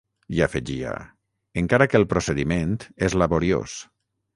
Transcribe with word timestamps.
I 0.35 0.39
afegia: 0.45 0.93
‘Encara 1.65 1.89
que 1.93 2.03
el 2.03 2.09
procediment 2.17 2.77
és 3.11 3.19
laboriós’. 3.25 3.83